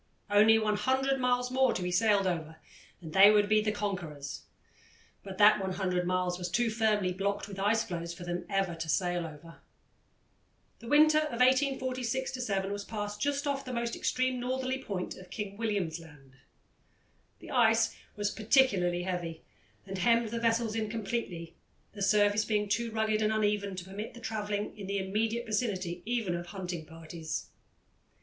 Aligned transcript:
Only 0.31 0.57
100 0.57 1.19
miles 1.19 1.51
more 1.51 1.73
to 1.75 1.83
be 1.83 1.91
sailed 1.91 2.25
over 2.25 2.55
and 3.03 3.13
they 3.13 3.29
would 3.29 3.47
be 3.47 3.61
the 3.61 3.71
conquerors 3.71 4.45
but 5.21 5.37
that 5.37 5.59
100 5.59 6.07
miles 6.07 6.39
was 6.39 6.49
too 6.49 6.71
firmly 6.71 7.13
blocked 7.13 7.47
with 7.47 7.59
ice 7.59 7.83
floes 7.83 8.11
for 8.11 8.23
them 8.23 8.43
ever 8.49 8.73
to 8.73 8.89
sail 8.89 9.27
over. 9.27 9.57
The 10.79 10.87
winter 10.87 11.19
of 11.19 11.39
1846 11.41 12.43
7 12.43 12.71
was 12.71 12.83
passed 12.83 13.21
just 13.21 13.45
off 13.45 13.63
the 13.63 13.71
most 13.73 13.95
extreme 13.95 14.39
northerly 14.39 14.81
point 14.83 15.15
of 15.17 15.29
King 15.29 15.55
William's 15.55 15.99
Land. 15.99 16.37
The 17.37 17.51
ice 17.51 17.95
was 18.15 18.31
particularly 18.31 19.03
heavy, 19.03 19.43
and 19.85 19.99
hemmed 19.99 20.29
the 20.29 20.39
vessels 20.39 20.73
in 20.73 20.89
completely, 20.89 21.53
the 21.93 22.01
surface 22.01 22.43
being 22.43 22.67
too 22.67 22.89
rugged 22.89 23.21
and 23.21 23.31
uneven 23.31 23.75
to 23.75 23.85
permit 23.85 24.17
of 24.17 24.23
travelling 24.23 24.75
in 24.75 24.87
the 24.87 24.97
immediate 24.97 25.45
vicinity 25.45 26.01
even 26.07 26.33
of 26.33 26.47
hunting 26.47 26.87
parties. 26.87 27.51